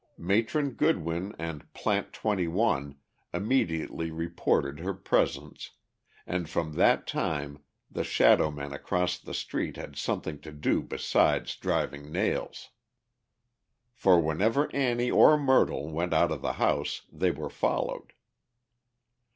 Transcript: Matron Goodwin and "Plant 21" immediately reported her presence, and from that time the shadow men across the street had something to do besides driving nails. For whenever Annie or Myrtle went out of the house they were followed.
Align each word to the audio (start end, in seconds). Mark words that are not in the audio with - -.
Matron 0.17 0.71
Goodwin 0.71 1.35
and 1.37 1.71
"Plant 1.75 2.11
21" 2.11 2.95
immediately 3.35 4.09
reported 4.09 4.79
her 4.79 4.95
presence, 4.95 5.73
and 6.25 6.49
from 6.49 6.73
that 6.73 7.05
time 7.05 7.59
the 7.91 8.03
shadow 8.03 8.49
men 8.49 8.73
across 8.73 9.19
the 9.19 9.35
street 9.35 9.77
had 9.77 9.95
something 9.95 10.39
to 10.39 10.51
do 10.51 10.81
besides 10.81 11.55
driving 11.55 12.11
nails. 12.11 12.69
For 13.93 14.19
whenever 14.19 14.73
Annie 14.75 15.11
or 15.11 15.37
Myrtle 15.37 15.91
went 15.91 16.13
out 16.15 16.31
of 16.31 16.41
the 16.41 16.53
house 16.53 17.03
they 17.13 17.29
were 17.29 17.51
followed. 17.51 18.13